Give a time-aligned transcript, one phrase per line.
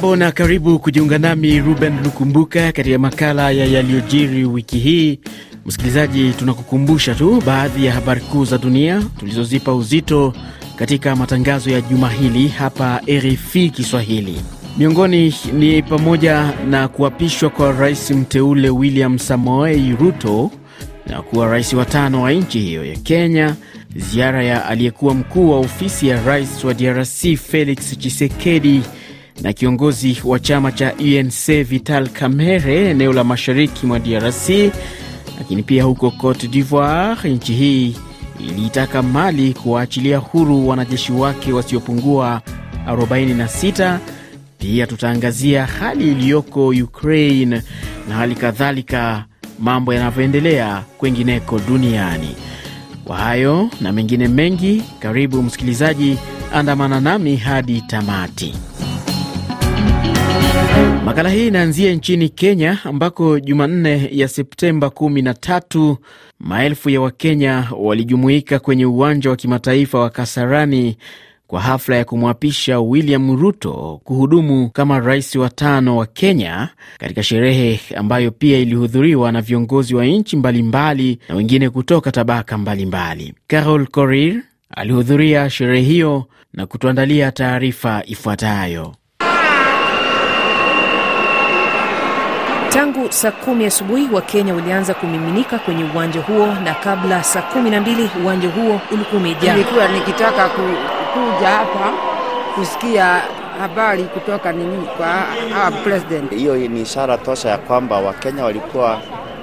[0.00, 5.20] Hujambo na karibu kujiunga nami Ruben Lukumbuka katika makala ya yaliyojiri wiki hii.
[5.66, 10.34] Msikilizaji, tunakukumbusha tu baadhi ya habari kuu za dunia tulizozipa uzito
[10.76, 14.40] katika matangazo ya juma hili hapa RFI Kiswahili.
[14.78, 20.50] Miongoni ni pamoja na kuapishwa kwa rais mteule William Samoei Ruto
[21.06, 23.54] na kuwa rais wa tano wa nchi hiyo ya Kenya,
[23.96, 28.82] ziara ya aliyekuwa mkuu wa ofisi ya rais wa DRC Felix Tshisekedi
[29.42, 34.48] na kiongozi wa chama cha UNC Vital Kamerhe eneo la mashariki mwa DRC.
[35.38, 37.96] Lakini pia huko Cote d'Ivoire, nchi hii
[38.40, 42.40] iliitaka Mali kuwaachilia huru wanajeshi wake wasiopungua
[42.86, 43.98] 46.
[44.58, 47.62] Pia tutaangazia hali iliyoko Ukraine
[48.08, 49.24] na hali kadhalika
[49.58, 52.36] mambo yanavyoendelea kwengineko duniani.
[53.04, 56.18] Kwa hayo na mengine mengi, karibu msikilizaji,
[56.54, 58.54] andamana nami hadi tamati.
[61.04, 65.96] Makala hii inaanzia nchini Kenya ambako Jumanne ya Septemba 13
[66.40, 70.96] maelfu ya Wakenya walijumuika kwenye uwanja wa kimataifa wa Kasarani
[71.46, 77.80] kwa hafla ya kumwapisha William Ruto kuhudumu kama rais wa tano wa Kenya, katika sherehe
[77.96, 83.34] ambayo pia ilihudhuriwa na viongozi wa nchi mbalimbali na wengine kutoka tabaka mbalimbali.
[83.46, 84.42] Carol Korir
[84.76, 88.94] alihudhuria sherehe hiyo na kutuandalia taarifa ifuatayo.
[92.72, 97.80] Tangu saa kumi asubuhi Wakenya walianza kumiminika kwenye uwanja huo, na kabla saa kumi na
[97.80, 99.52] mbili uwanja huo ulikuwa umejaa.
[99.52, 100.60] Nilikuwa nikitaka ku,
[101.12, 101.92] kuja hapa
[102.54, 103.22] kusikia
[103.60, 105.06] habari kutoka nini kwa
[105.54, 106.30] hawa president.
[106.34, 108.98] Hiyo ni ishara tosha ya kwamba Wakenya walikuwa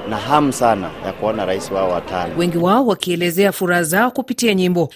[0.09, 4.89] na hamu sana ya kuona rais wao watano, wengi wao wakielezea furaha zao kupitia nyimbo.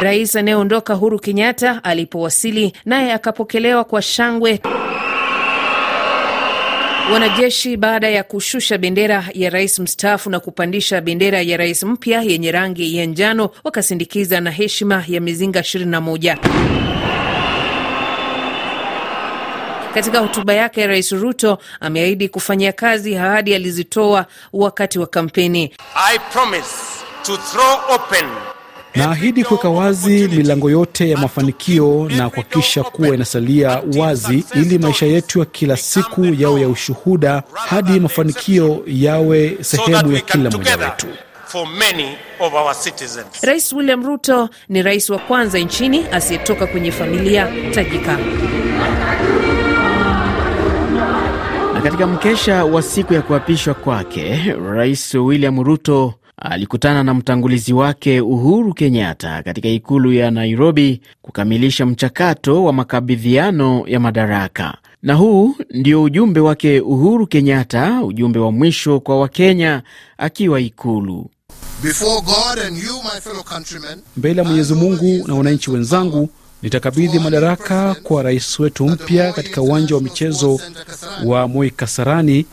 [0.00, 4.60] Rais anayeondoka Huru Kenyatta alipowasili naye akapokelewa kwa shangwe
[7.12, 12.52] wanajeshi baada ya kushusha bendera ya rais mstaafu na kupandisha bendera ya rais mpya yenye
[12.52, 16.36] rangi ya njano wakasindikiza na heshima ya mizinga 21.
[19.94, 25.74] Katika hotuba yake Rais Ruto ameahidi kufanyia kazi ahadi alizitoa wakati wa kampeni.
[25.94, 26.74] I promise
[27.22, 28.55] to throw open
[28.96, 35.38] Naahidi kuweka wazi milango yote ya mafanikio na kuhakikisha kuwa inasalia wazi ili maisha yetu
[35.38, 41.06] ya kila siku yawe ya ushuhuda hadi mafanikio yawe sehemu ya kila mmoja wetu.
[43.42, 48.18] Rais William Ruto ni rais wa kwanza nchini asiyetoka kwenye familia tajika.
[51.74, 58.20] Na katika mkesha wa siku ya kuapishwa kwake, Rais William Ruto alikutana na mtangulizi wake
[58.20, 64.78] Uhuru Kenyatta katika ikulu ya Nairobi kukamilisha mchakato wa makabidhiano ya madaraka.
[65.02, 69.82] Na huu ndio ujumbe wake Uhuru Kenyatta, ujumbe wa mwisho kwa Wakenya
[70.18, 71.30] akiwa ikulu.
[74.16, 76.28] Mbele ya Mwenyezi Mungu na wananchi wenzangu
[76.62, 80.60] nitakabidhi madaraka kwa rais wetu mpya katika uwanja wa michezo
[81.24, 82.46] wa Moi Kasarani,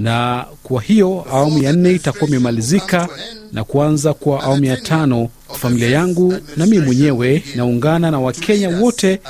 [0.00, 3.08] na kwa hiyo awamu ya nne itakuwa imemalizika
[3.52, 5.28] na kuanza kwa awamu ya tano.
[5.58, 9.20] Familia yangu na mimi mwenyewe naungana na Wakenya wote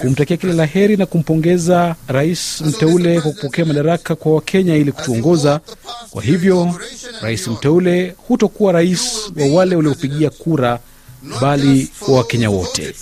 [0.00, 5.60] kumtakia kila la heri na kumpongeza rais mteule kwa kupokea madaraka kwa Wakenya ili kutuongoza.
[6.10, 6.74] Kwa hivyo,
[7.22, 10.78] rais mteule hutokuwa rais wa wale waliopigia kura
[11.40, 12.94] bali wa Wakenya wote.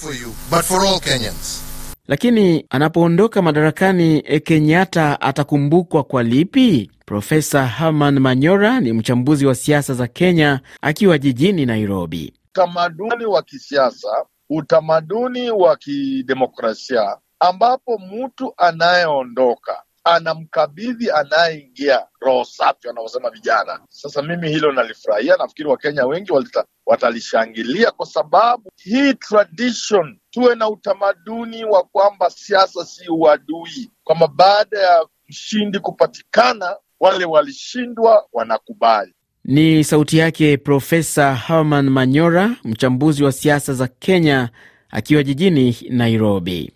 [2.09, 6.91] Lakini anapoondoka madarakani, Kenyatta atakumbukwa kwa lipi?
[7.07, 12.33] Profesa Herman Manyora ni mchambuzi wa siasa za Kenya akiwa jijini Nairobi.
[12.51, 19.83] Utamaduni wa kisiasa, utamaduni wa kidemokrasia, ambapo mtu anayeondoka
[20.15, 23.81] anamkabidhi anayeingia roho safi, wanaosema vijana.
[23.89, 30.69] Sasa mimi hilo nalifurahia, nafikiri Wakenya wengi walita, watalishangilia kwa sababu hii tradition, tuwe na
[30.69, 39.15] utamaduni wa kwamba siasa si uadui, kwamba baada ya mshindi kupatikana wale walishindwa wanakubali.
[39.45, 44.49] Ni sauti yake Profesa Herman Manyora, mchambuzi wa siasa za Kenya
[44.91, 46.73] akiwa jijini Nairobi.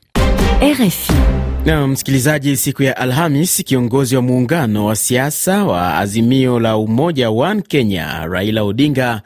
[0.63, 1.52] RFI.
[1.67, 7.63] Na msikilizaji, siku ya Alhamis, kiongozi wa muungano wa siasa wa Azimio la Umoja One
[7.63, 9.23] Kenya, Raila Odinga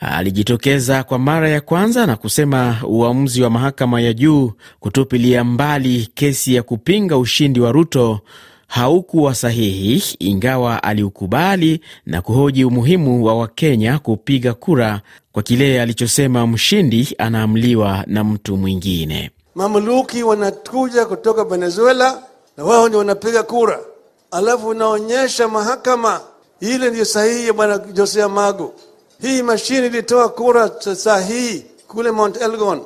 [0.00, 6.54] alijitokeza kwa mara ya kwanza na kusema uamuzi wa mahakama ya juu kutupilia mbali kesi
[6.54, 8.20] ya kupinga ushindi wa Ruto
[8.68, 15.00] haukuwa sahihi, ingawa aliukubali na kuhoji umuhimu wa Wakenya kupiga kura
[15.32, 19.30] kwa kile alichosema mshindi anaamliwa na mtu mwingine.
[19.56, 22.22] Mamluki wanakuja kutoka Venezuela
[22.56, 23.80] na wao ndio wanapiga kura,
[24.30, 26.20] alafu unaonyesha mahakama
[26.60, 28.74] ile ndio sahihi ya bwana Josea Magu.
[29.20, 32.82] Hii mashine ilitoa kura sahihi kule Mount Elgon,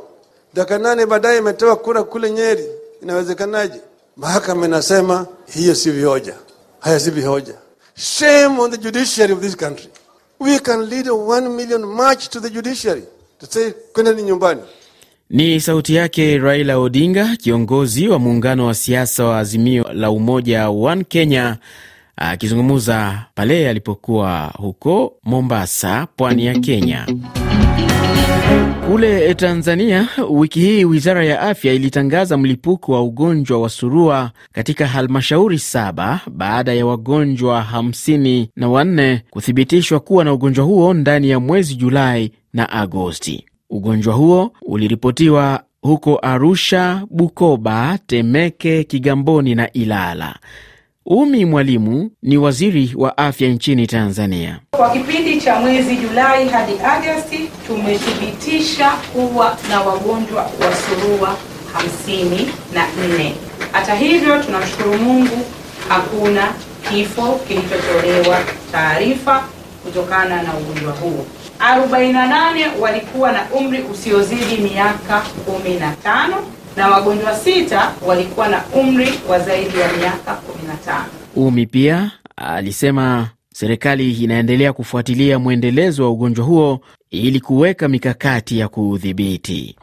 [0.54, 2.66] dakika nane baadaye imetoa kura kule Nyeri.
[3.02, 3.80] Inawezekanaje?
[4.16, 6.34] Mahakama inasema hiyo si vioja,
[6.80, 7.54] haya si vihoja.
[7.94, 9.88] Shame on the judiciary of this country.
[10.40, 13.04] We can lead a one million march to the judiciary
[13.40, 14.62] to say kwendeni nyumbani.
[15.30, 21.04] Ni sauti yake Raila Odinga, kiongozi wa muungano wa siasa wa Azimio la Umoja One
[21.04, 21.56] Kenya,
[22.16, 27.06] akizungumza pale alipokuwa huko Mombasa, pwani ya Kenya.
[28.90, 35.58] Kule Tanzania, wiki hii wizara ya afya ilitangaza mlipuko wa ugonjwa wa surua katika halmashauri
[35.58, 41.74] saba baada ya wagonjwa hamsini na wanne kuthibitishwa kuwa na ugonjwa huo ndani ya mwezi
[41.74, 43.44] Julai na Agosti.
[43.70, 50.36] Ugonjwa huo uliripotiwa huko Arusha, Bukoba, Temeke, Kigamboni na Ilala.
[51.06, 54.60] Umi Mwalimu ni waziri wa afya nchini Tanzania.
[54.70, 61.36] Kwa kipindi cha mwezi Julai hadi Agosti tumethibitisha kuwa na wagonjwa wa surua
[61.72, 63.34] hamsini na nne.
[63.72, 65.38] Hata hivyo, tunamshukuru Mungu
[65.88, 66.54] hakuna
[66.90, 68.38] kifo kilichotolewa
[68.72, 69.44] taarifa
[69.84, 71.24] kutokana na ugonjwa huu.
[71.60, 76.36] 48 walikuwa na umri usiozidi miaka 15
[76.76, 80.38] na wagonjwa sita walikuwa na umri wa zaidi ya miaka
[80.86, 81.02] 15.
[81.36, 86.80] Umi pia alisema serikali inaendelea kufuatilia mwendelezo wa ugonjwa huo
[87.10, 89.76] ili kuweka mikakati ya kuudhibiti.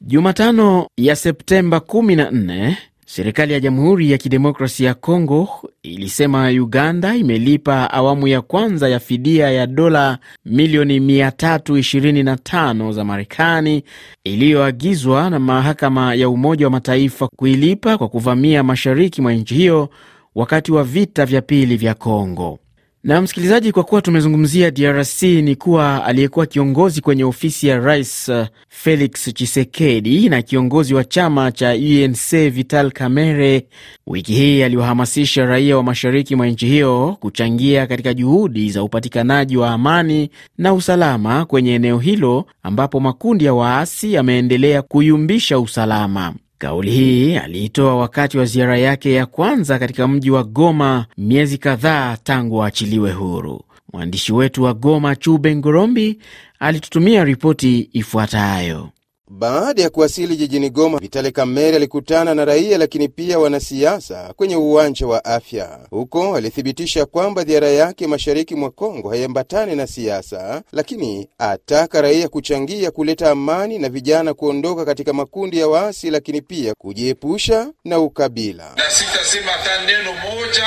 [0.00, 2.74] Jumatano ya Septemba 14
[3.10, 5.48] serikali ya Jamhuri ya Kidemokrasia ya Kongo
[5.82, 13.82] ilisema Uganda imelipa awamu ya kwanza ya fidia ya dola milioni 325 za Marekani
[14.24, 19.88] iliyoagizwa na mahakama ya Umoja wa Mataifa kuilipa kwa kuvamia mashariki mwa nchi hiyo
[20.34, 22.58] wakati wa vita vya pili vya Kongo.
[23.04, 28.46] Na msikilizaji, kwa kuwa tumezungumzia DRC, ni kuwa aliyekuwa kiongozi kwenye ofisi ya rais uh,
[28.68, 33.66] Felix Tshisekedi na kiongozi wa chama cha UNC Vital Kamerhe
[34.06, 39.70] wiki hii aliwahamasisha raia wa mashariki mwa nchi hiyo kuchangia katika juhudi za upatikanaji wa
[39.70, 46.34] amani na usalama kwenye eneo hilo ambapo makundi ya waasi yameendelea kuyumbisha usalama.
[46.58, 52.16] Kauli hii aliitoa wakati wa ziara yake ya kwanza katika mji wa Goma miezi kadhaa
[52.16, 53.60] tangu aachiliwe huru.
[53.92, 56.18] Mwandishi wetu wa Goma, Chube Ngorombi,
[56.58, 58.88] alitutumia ripoti ifuatayo.
[59.30, 65.06] Baada ya kuwasili jijini Goma, Vitale Kamere alikutana na raia lakini pia wanasiasa kwenye uwanja
[65.06, 65.78] wa afya.
[65.90, 72.90] Huko alithibitisha kwamba ziara yake mashariki mwa Kongo haiambatani na siasa, lakini ataka raia kuchangia
[72.90, 78.72] kuleta amani na vijana kuondoka katika makundi ya waasi, lakini pia kujiepusha na ukabila.
[78.76, 80.62] Na sitasema hata neno moja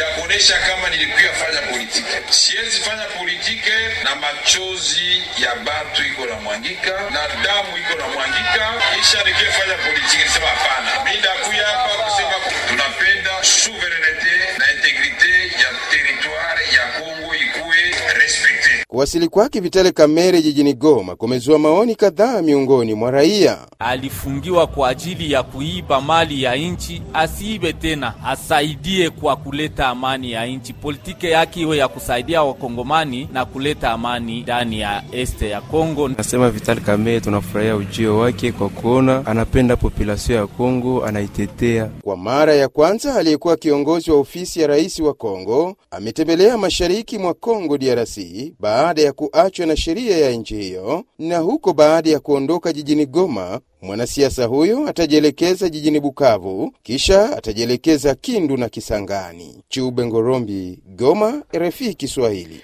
[0.00, 2.16] ya kuonesha kama nilikuya fanya politike.
[2.30, 3.72] Siwezi fanya politike
[4.04, 10.16] na machozi ya batu iko na mwangika na damu iko na mwangika kisha nikifanya politiki
[10.22, 12.34] nisema hapana, mimi ndakuya hapa kusema
[12.68, 15.32] tunapenda souverainete na integrite
[15.62, 17.76] ya territoire ya Kongo ikuwe
[18.14, 18.55] respecte.
[18.88, 23.58] Kuwasili kwake Vitale Kamere jijini Goma kumezua maoni kadhaa miongoni mwa raia.
[23.78, 30.46] Alifungiwa kwa ajili ya kuiba mali ya nchi, asiibe tena, asaidie kwa kuleta amani ya
[30.46, 30.72] nchi.
[30.72, 36.08] Politike yake iwe ya kusaidia wakongomani na kuleta amani ndani ya este ya Kongo.
[36.08, 41.90] Nasema Vitali Kamere, tunafurahia ujio wake kwa kuona anapenda populasio ya Kongo, anaitetea.
[42.02, 47.34] Kwa mara ya kwanza aliyekuwa kiongozi wa ofisi ya rais wa Kongo ametembelea mashariki mwa
[47.34, 48.18] Kongo DRC
[48.76, 53.60] baada ya kuachwa na sheria ya nchi hiyo, na huko baada ya kuondoka jijini Goma
[53.82, 59.62] mwanasiasa huyo atajielekeza jijini Bukavu, kisha atajielekeza Kindu na Kisangani.
[59.68, 62.60] Chube Ngorombi, Goma, RFI Kiswahili.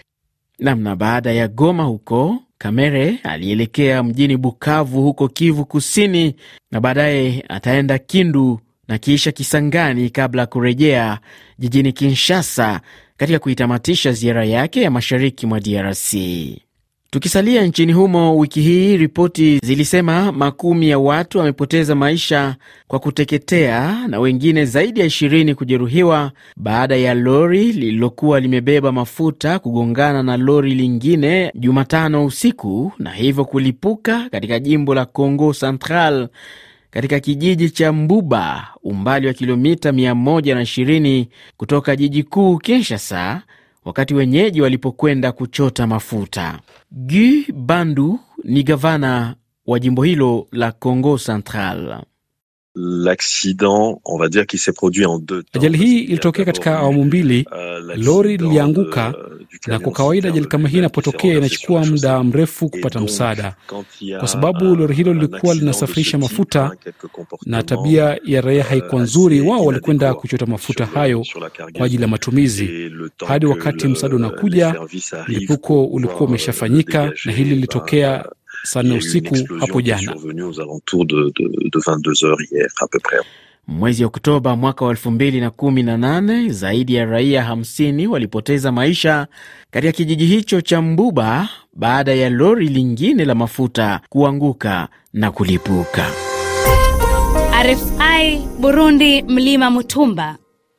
[0.59, 6.35] Namna baada ya Goma huko Kamere alielekea mjini Bukavu huko Kivu Kusini,
[6.71, 11.19] na baadaye ataenda Kindu na kisha Kisangani kabla ya kurejea
[11.59, 12.81] jijini Kinshasa
[13.23, 16.15] katika kuitamatisha ziara yake ya mashariki mwa DRC.
[17.11, 22.57] Tukisalia nchini humo, wiki hii ripoti zilisema makumi ya watu wamepoteza maisha
[22.89, 30.23] kwa kuteketea na wengine zaidi ya ishirini kujeruhiwa baada ya lori lililokuwa limebeba mafuta kugongana
[30.23, 36.29] na lori lingine Jumatano usiku na hivyo kulipuka katika jimbo la Congo Central
[36.93, 43.43] katika kijiji cha Mbuba, umbali wa kilomita 120 kutoka jiji kuu Kinshasa,
[43.85, 46.59] wakati wenyeji walipokwenda kuchota mafuta.
[46.91, 49.35] Gu Bandu ni gavana
[49.67, 52.03] wa jimbo hilo la Congo Central.
[55.53, 57.47] Ajali hii ilitokea katika awamu mbili.
[57.97, 59.15] Lori lilianguka,
[59.67, 63.55] na kwa kawaida ajali kama hii inapotokea inachukua muda mrefu kupata msaada,
[64.19, 66.77] kwa sababu lori hilo lilikuwa linasafirisha mafuta
[67.47, 69.41] na tabia ya raia haikuwa nzuri.
[69.41, 71.25] Wao walikwenda kuchota mafuta hayo
[71.77, 72.91] kwa ajili ya matumizi.
[73.27, 74.75] Hadi wakati msaada unakuja,
[75.29, 78.25] mlipuko ulikuwa umeshafanyika, na hili lilitokea
[78.63, 80.17] saa nne usiku hapo jana.
[83.67, 88.73] Mwezi Oktoba mwaka wa elfu mbili na kumi na nane zaidi ya raia 50 walipoteza
[88.73, 89.27] maisha
[89.71, 96.11] katika kijiji hicho cha Mbuba baada ya lori lingine la mafuta kuanguka na kulipuka.
[97.63, 100.37] RFI Burundi, mlima Mutumba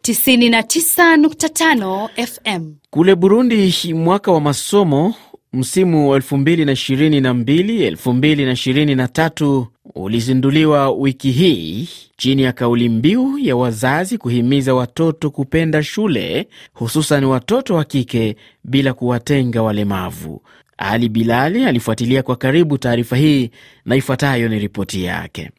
[0.07, 2.73] 99.5 FM.
[2.89, 5.15] Kule Burundi, mwaka wa masomo
[5.53, 15.29] msimu wa 2022 2023 ulizinduliwa wiki hii chini ya kauli mbiu ya wazazi kuhimiza watoto
[15.31, 20.41] kupenda shule, hususan watoto wa kike bila kuwatenga walemavu.
[20.77, 23.49] Ali Bilali alifuatilia kwa karibu taarifa hii
[23.85, 25.51] na ifuatayo ni ripoti yake.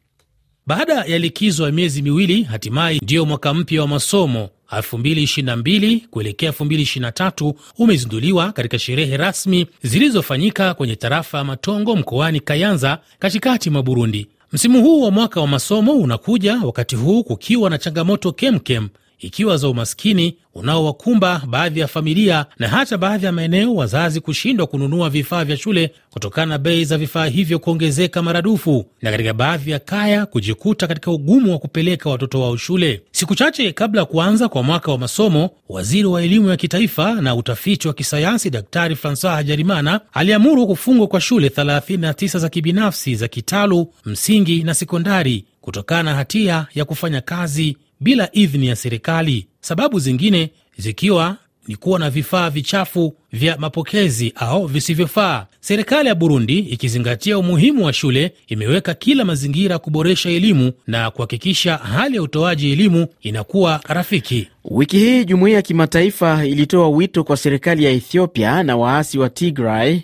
[0.67, 7.53] Baada ya likizo ya miezi miwili, hatimaye ndiyo mwaka mpya wa masomo 2022 kuelekea 2023
[7.77, 14.27] umezinduliwa katika sherehe rasmi zilizofanyika kwenye tarafa ya Matongo mkoani Kayanza, katikati mwa Burundi.
[14.53, 18.87] Msimu huu wa mwaka wa masomo unakuja wakati huu kukiwa na changamoto kemkem
[19.19, 25.09] ikiwa za umaskini unaowakumba baadhi ya familia na hata baadhi ya maeneo wazazi kushindwa kununua
[25.09, 29.79] vifaa vya shule kutokana na bei za vifaa hivyo kuongezeka maradufu, na katika baadhi ya
[29.79, 33.01] kaya kujikuta katika ugumu wa kupeleka watoto wao shule.
[33.11, 37.35] Siku chache kabla ya kuanza kwa mwaka wa masomo, waziri wa elimu ya kitaifa na
[37.35, 43.93] utafiti wa kisayansi Daktari Francois Hajarimana aliamuru kufungwa kwa shule 39 za kibinafsi za kitalu,
[44.05, 50.49] msingi na sekondari kutokana na hatia ya kufanya kazi bila idhini ya serikali, sababu zingine
[50.77, 51.37] zikiwa
[51.67, 55.45] ni kuwa na vifaa vichafu vya mapokezi au visivyofaa.
[55.59, 62.15] Serikali ya Burundi ikizingatia umuhimu wa shule imeweka kila mazingira kuboresha elimu na kuhakikisha hali
[62.15, 64.47] ya utoaji elimu inakuwa rafiki.
[64.65, 69.99] Wiki hii jumuiya ya kimataifa ilitoa wito kwa serikali ya Ethiopia na waasi wa Tigray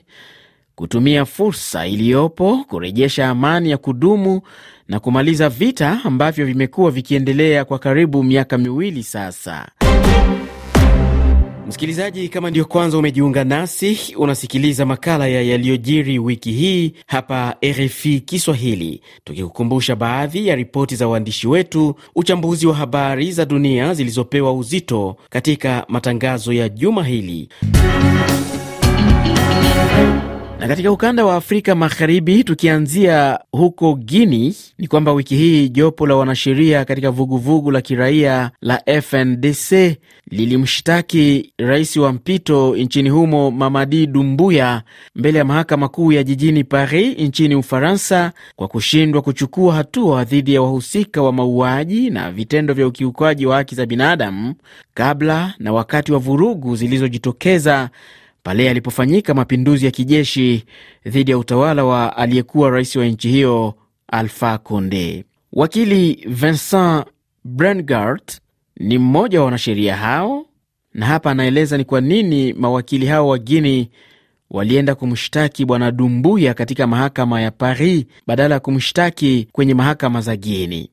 [0.81, 4.41] kutumia fursa iliyopo kurejesha amani ya kudumu
[4.87, 9.67] na kumaliza vita ambavyo vimekuwa vikiendelea kwa karibu miaka miwili sasa.
[11.67, 19.01] Msikilizaji, kama ndiyo kwanza umejiunga nasi, unasikiliza makala ya yaliyojiri wiki hii hapa RFI Kiswahili,
[19.23, 25.85] tukikukumbusha baadhi ya ripoti za waandishi wetu, uchambuzi wa habari za dunia zilizopewa uzito katika
[25.89, 27.49] matangazo ya juma hili.
[30.61, 36.15] Na katika ukanda wa Afrika Magharibi, tukianzia huko Guini, ni kwamba wiki hii jopo la
[36.15, 39.97] wanasheria katika vuguvugu vugu la kiraia la FNDC
[40.31, 44.81] lilimshtaki rais wa mpito nchini humo Mamadi Dumbuya
[45.15, 50.61] mbele ya mahakama kuu ya jijini Paris nchini Ufaransa kwa kushindwa kuchukua hatua dhidi ya
[50.61, 54.53] wahusika wa mauaji na vitendo vya ukiukaji wa haki za binadamu
[54.93, 57.89] kabla na wakati wa vurugu zilizojitokeza
[58.43, 60.65] pale alipofanyika mapinduzi ya kijeshi
[61.05, 63.73] dhidi ya utawala wa aliyekuwa rais wa nchi hiyo
[64.07, 65.25] Alpha Conde.
[65.53, 67.05] Wakili Vincent
[67.43, 68.41] Brengart
[68.77, 70.45] ni mmoja wa wanasheria hao,
[70.93, 73.89] na hapa anaeleza ni kwa nini mawakili hao wa Guini
[74.51, 80.89] walienda kumshtaki bwana Dumbuya katika mahakama ya Paris badala ya kumshtaki kwenye mahakama za Guini.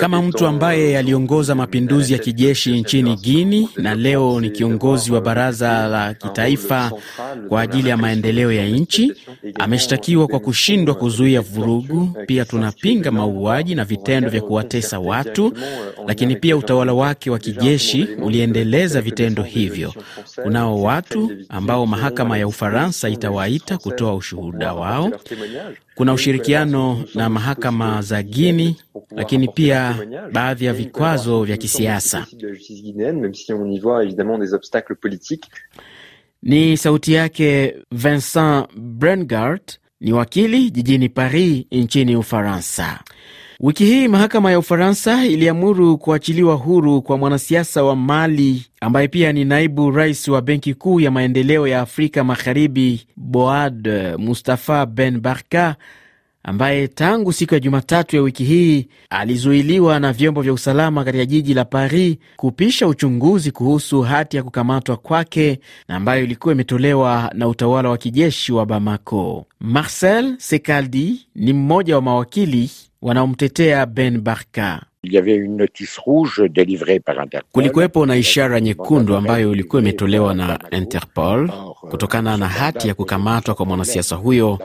[0.00, 5.86] Kama mtu ambaye aliongoza mapinduzi ya kijeshi nchini Guini na leo ni kiongozi wa baraza
[5.88, 6.92] la kitaifa
[7.48, 9.12] kwa ajili ya maendeleo ya nchi,
[9.54, 12.08] ameshtakiwa kwa kushindwa kuzuia vurugu.
[12.26, 15.52] Pia tunapinga mauaji na vitendo vya kuwatesa watu,
[16.06, 19.94] lakini pia utawala wake wa kijeshi uliendeleza vitendo hivyo.
[20.42, 25.12] Kunao watu ambao mahakama ya Ufaransa itawaita kutoa ushuhuda wao.
[25.94, 28.76] Kuna ushirikiano na mahakama za Guini,
[29.10, 29.96] lakini pia
[30.32, 32.26] baadhi ya vikwazo vya kisiasa.
[36.42, 43.00] Ni sauti yake Vincent Brengart, ni wakili jijini Paris nchini Ufaransa.
[43.62, 49.44] Wiki hii mahakama ya Ufaransa iliamuru kuachiliwa huru kwa mwanasiasa wa Mali ambaye pia ni
[49.44, 53.88] naibu rais wa Benki Kuu ya Maendeleo ya Afrika Magharibi, Boad
[54.18, 55.76] Mustafa Ben Barka,
[56.42, 61.54] ambaye tangu siku ya Jumatatu ya wiki hii alizuiliwa na vyombo vya usalama katika jiji
[61.54, 67.88] la Paris kupisha uchunguzi kuhusu hati ya kukamatwa kwake na ambayo ilikuwa imetolewa na utawala
[67.90, 69.46] wa kijeshi wa Bamako.
[69.60, 72.70] Marcel Sekaldi ni mmoja wa mawakili
[73.02, 74.89] wanaomtetea Ben Barka.
[77.52, 81.50] Kulikuwepo na ishara nyekundu ambayo ilikuwa imetolewa na Interpol
[81.90, 84.58] kutokana na hati ya kukamatwa kwa mwanasiasa huyo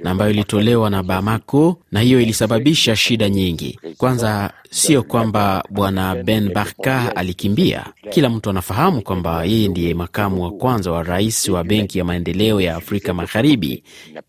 [0.00, 3.78] na ambayo ilitolewa na Bamako, na hiyo ilisababisha shida nyingi.
[3.96, 7.84] Kwanza, sio kwamba bwana Ben Barka alikimbia.
[8.10, 12.60] Kila mtu anafahamu kwamba yeye ndiye makamu wa kwanza wa rais wa Benki ya Maendeleo
[12.60, 13.82] ya Afrika Magharibi.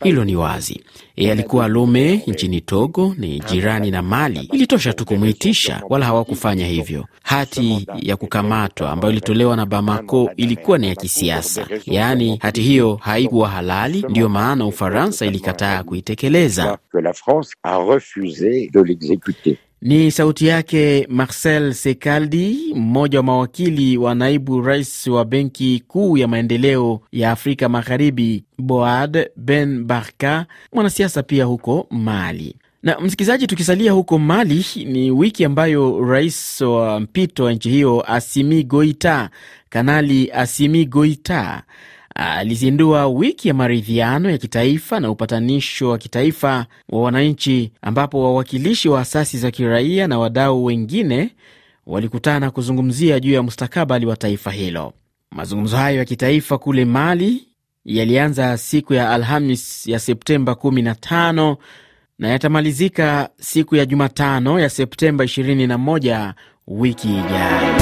[0.04, 0.84] Hilo ni wazi.
[1.16, 4.50] Yeye alikuwa Lome nchini Togo, ni jirani na Mali.
[4.54, 5.06] Ilitosha tu
[5.44, 7.06] kumwitisha, wala hawakufanya hivyo.
[7.24, 13.50] Hati ya kukamatwa ambayo ilitolewa na Bamako ilikuwa ni ya kisiasa, yaani hati hiyo haikuwa
[13.50, 14.06] halali.
[14.10, 16.78] Ndiyo maana Ufaransa ilikataa kuitekeleza.
[19.82, 26.28] Ni sauti yake Marcel Sekaldi, mmoja wa mawakili wa naibu rais wa Benki Kuu ya
[26.28, 32.56] Maendeleo ya Afrika Magharibi, Boad Ben Barka, mwanasiasa pia huko Mali.
[32.84, 38.64] Na msikilizaji, tukisalia huko Mali, ni wiki ambayo rais wa mpito wa nchi hiyo Asimi
[38.64, 39.30] Goita,
[39.70, 41.64] Kanali Asimi Goita
[42.16, 49.02] alizindua wiki ya maridhiano ya kitaifa na upatanisho wa kitaifa wa wananchi, ambapo wawakilishi wa
[49.02, 51.30] asasi za kiraia na wadau wengine
[51.86, 54.94] walikutana kuzungumzia juu ya mustakabali wa taifa hilo.
[55.32, 57.48] Mazungumzo hayo ya kitaifa kule Mali
[57.86, 61.56] yalianza siku ya Alhamis ya Septemba 15
[62.24, 66.34] na yatamalizika siku ya Jumatano ya Septemba 21
[66.68, 67.74] wiki ijayo.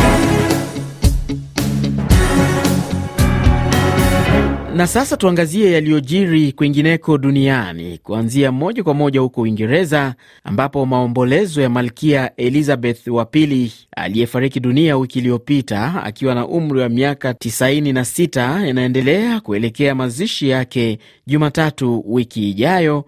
[4.76, 11.70] Na sasa tuangazie yaliyojiri kwingineko duniani, kuanzia moja kwa moja huko Uingereza, ambapo maombolezo ya
[11.70, 19.40] malkia Elizabeth wa pili aliyefariki dunia wiki iliyopita akiwa na umri wa miaka 96 yanaendelea
[19.40, 23.06] kuelekea mazishi yake Jumatatu wiki ijayo.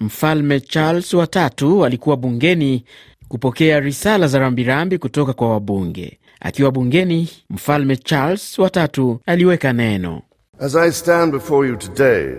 [0.00, 2.84] Mfalme Charles watatu alikuwa bungeni
[3.28, 6.18] kupokea risala za rambirambi kutoka kwa wabunge.
[6.40, 10.22] Akiwa bungeni, Mfalme Charles watatu aliweka neno
[10.58, 12.34] As I stand before you today,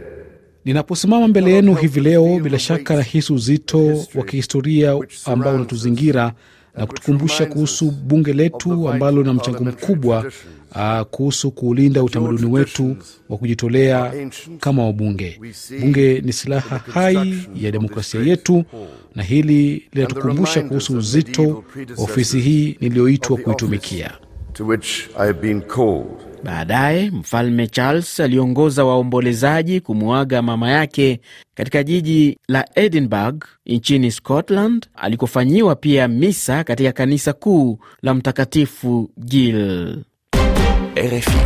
[0.66, 6.34] Ninaposimama mbele yenu hivi leo, bila shaka nahisi uzito wa kihistoria ambao unatuzingira
[6.78, 10.32] na kutukumbusha kuhusu bunge letu ambalo lina mchango mkubwa
[10.76, 12.98] uh, kuhusu kuulinda utamaduni wetu
[13.30, 14.14] wa kujitolea
[14.60, 15.40] kama wabunge.
[15.80, 18.64] Bunge ni silaha hai ya demokrasia yetu,
[19.16, 21.64] na hili linatukumbusha kuhusu uzito
[21.98, 24.12] wa ofisi hii niliyoitwa kuitumikia.
[24.54, 26.31] to which I have been called.
[26.44, 31.20] Baadaye mfalme Charles aliongoza waombolezaji kumuaga mama yake
[31.56, 39.96] katika jiji la Edinburgh nchini Scotland, alikofanyiwa pia misa katika kanisa kuu la Mtakatifu Gil.
[40.96, 41.38] RFI.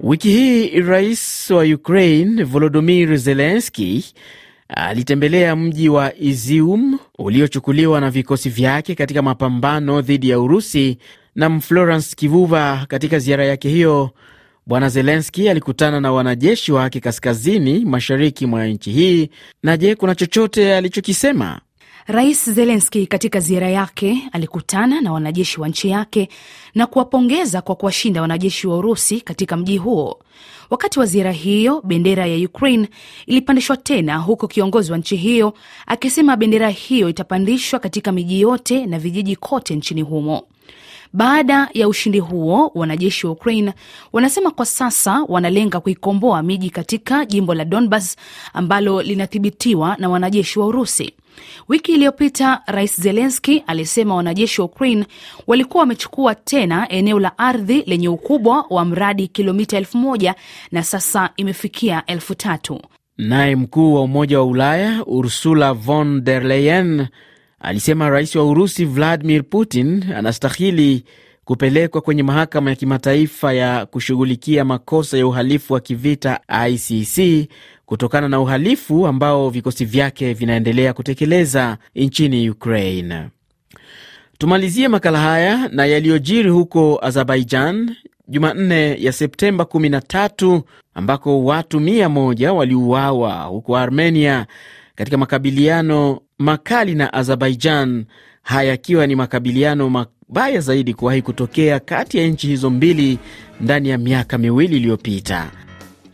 [0.00, 4.04] Wiki hii rais wa Ukraine Volodymyr Zelensky
[4.68, 10.98] alitembelea mji wa Izium uliochukuliwa na vikosi vyake katika mapambano dhidi ya Urusi.
[11.34, 14.10] Na Florence Kivuva, katika ziara yake hiyo,
[14.66, 19.30] Bwana Zelenski alikutana na wanajeshi wake kaskazini mashariki mwa nchi hii.
[19.62, 21.60] Na je, kuna chochote alichokisema?
[22.06, 26.28] Rais Zelenski katika ziara yake alikutana na wanajeshi wa nchi yake
[26.74, 30.18] na kuwapongeza kwa kuwashinda wanajeshi wa Urusi katika mji huo.
[30.70, 32.88] Wakati wa ziara hiyo, bendera ya Ukraine
[33.26, 35.54] ilipandishwa tena, huku kiongozi wa nchi hiyo
[35.86, 40.42] akisema bendera hiyo itapandishwa katika miji yote na vijiji kote nchini humo.
[41.12, 43.72] Baada ya ushindi huo, wanajeshi wa Ukraine
[44.12, 48.16] wanasema kwa sasa wanalenga kuikomboa miji katika jimbo la Donbas
[48.52, 51.12] ambalo linathibitiwa na wanajeshi wa Urusi.
[51.68, 55.06] Wiki iliyopita Rais Zelenski alisema wanajeshi wa Ukraine
[55.46, 60.34] walikuwa wamechukua tena eneo la ardhi lenye ukubwa wa mradi kilomita elfu moja
[60.72, 62.80] na sasa imefikia elfu tatu.
[63.18, 67.06] Naye mkuu wa Umoja wa Ulaya Ursula von der Leyen
[67.62, 71.04] alisema rais wa Urusi Vladimir Putin anastahili
[71.44, 77.48] kupelekwa kwenye mahakama ya kimataifa ya kushughulikia makosa ya uhalifu wa kivita ICC
[77.86, 83.28] kutokana na uhalifu ambao vikosi vyake vinaendelea kutekeleza nchini Ukraine.
[84.38, 87.96] Tumalizie makala haya na yaliyojiri huko Azerbaijan
[88.28, 90.62] Jumanne ya Septemba 13
[90.94, 94.46] ambako watu mia moja waliuawa huko Armenia
[94.94, 98.04] katika makabiliano makali na Azerbaijan,
[98.42, 103.18] haya yakiwa ni makabiliano mabaya zaidi kuwahi kutokea kati ya nchi hizo mbili
[103.60, 105.50] ndani ya miaka miwili iliyopita.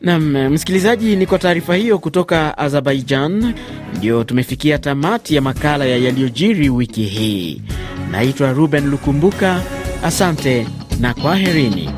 [0.02, 3.54] Nam msikilizaji, ni kwa taarifa hiyo kutoka Azerbaijan
[3.96, 7.62] ndio tumefikia tamati ya makala ya yaliyojiri wiki hii.
[8.10, 9.62] Naitwa Ruben Lukumbuka,
[10.04, 10.66] asante
[11.00, 11.90] na kwaherini.